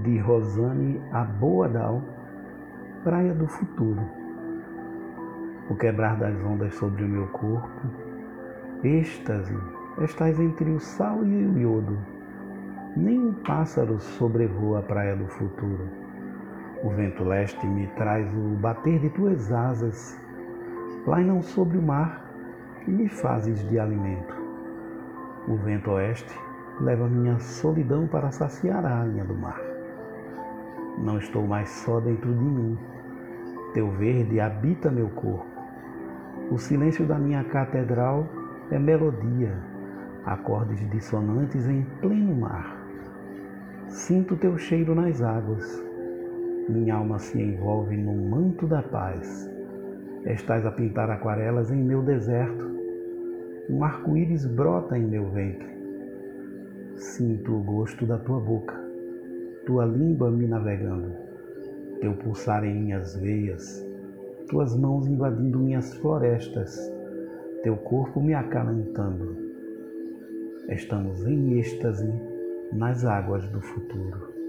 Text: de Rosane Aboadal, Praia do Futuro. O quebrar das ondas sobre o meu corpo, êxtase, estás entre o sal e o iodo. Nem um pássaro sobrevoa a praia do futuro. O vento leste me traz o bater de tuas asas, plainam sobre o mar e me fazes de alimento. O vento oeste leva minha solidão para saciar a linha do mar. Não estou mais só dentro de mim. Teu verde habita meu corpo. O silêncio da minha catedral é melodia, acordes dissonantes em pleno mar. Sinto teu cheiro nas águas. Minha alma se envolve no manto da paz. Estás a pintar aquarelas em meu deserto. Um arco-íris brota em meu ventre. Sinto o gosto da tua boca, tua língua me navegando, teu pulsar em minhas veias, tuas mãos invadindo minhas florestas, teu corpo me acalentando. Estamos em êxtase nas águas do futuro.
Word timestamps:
de 0.00 0.18
Rosane 0.18 1.00
Aboadal, 1.12 2.02
Praia 3.04 3.34
do 3.34 3.46
Futuro. 3.46 4.00
O 5.68 5.74
quebrar 5.74 6.16
das 6.16 6.42
ondas 6.42 6.74
sobre 6.74 7.04
o 7.04 7.08
meu 7.08 7.26
corpo, 7.28 7.88
êxtase, 8.82 9.56
estás 10.00 10.40
entre 10.40 10.70
o 10.70 10.80
sal 10.80 11.24
e 11.24 11.46
o 11.46 11.58
iodo. 11.58 11.98
Nem 12.96 13.18
um 13.18 13.32
pássaro 13.34 13.98
sobrevoa 14.00 14.78
a 14.78 14.82
praia 14.82 15.14
do 15.14 15.26
futuro. 15.26 15.88
O 16.82 16.90
vento 16.90 17.22
leste 17.24 17.66
me 17.66 17.86
traz 17.88 18.26
o 18.34 18.56
bater 18.56 18.98
de 18.98 19.10
tuas 19.10 19.52
asas, 19.52 20.18
plainam 21.04 21.42
sobre 21.42 21.78
o 21.78 21.82
mar 21.82 22.24
e 22.86 22.90
me 22.90 23.08
fazes 23.08 23.66
de 23.68 23.78
alimento. 23.78 24.34
O 25.48 25.56
vento 25.56 25.90
oeste 25.92 26.38
leva 26.80 27.08
minha 27.08 27.38
solidão 27.38 28.06
para 28.06 28.30
saciar 28.30 28.84
a 28.84 29.04
linha 29.04 29.24
do 29.24 29.34
mar. 29.34 29.71
Não 31.02 31.18
estou 31.18 31.46
mais 31.46 31.68
só 31.68 31.98
dentro 31.98 32.32
de 32.32 32.44
mim. 32.44 32.78
Teu 33.74 33.90
verde 33.90 34.38
habita 34.38 34.90
meu 34.90 35.08
corpo. 35.08 35.46
O 36.50 36.58
silêncio 36.58 37.04
da 37.04 37.18
minha 37.18 37.42
catedral 37.44 38.28
é 38.70 38.78
melodia, 38.78 39.52
acordes 40.24 40.88
dissonantes 40.90 41.68
em 41.68 41.82
pleno 42.00 42.36
mar. 42.36 42.76
Sinto 43.88 44.36
teu 44.36 44.56
cheiro 44.56 44.94
nas 44.94 45.20
águas. 45.20 45.84
Minha 46.68 46.94
alma 46.94 47.18
se 47.18 47.40
envolve 47.40 47.96
no 47.96 48.14
manto 48.14 48.66
da 48.66 48.82
paz. 48.82 49.50
Estás 50.24 50.64
a 50.64 50.70
pintar 50.70 51.10
aquarelas 51.10 51.72
em 51.72 51.82
meu 51.82 52.00
deserto. 52.02 52.70
Um 53.68 53.82
arco-íris 53.82 54.46
brota 54.46 54.96
em 54.96 55.02
meu 55.02 55.28
ventre. 55.30 55.68
Sinto 56.94 57.56
o 57.56 57.62
gosto 57.62 58.06
da 58.06 58.18
tua 58.18 58.38
boca, 58.38 58.74
tua 59.66 59.84
língua 59.84 60.30
me 60.30 60.46
navegando, 60.46 61.12
teu 62.00 62.14
pulsar 62.14 62.64
em 62.64 62.74
minhas 62.74 63.14
veias, 63.16 63.86
tuas 64.48 64.76
mãos 64.76 65.06
invadindo 65.06 65.58
minhas 65.58 65.94
florestas, 65.94 66.78
teu 67.62 67.76
corpo 67.76 68.20
me 68.20 68.34
acalentando. 68.34 69.36
Estamos 70.68 71.24
em 71.26 71.58
êxtase 71.58 72.12
nas 72.72 73.04
águas 73.04 73.48
do 73.50 73.60
futuro. 73.60 74.41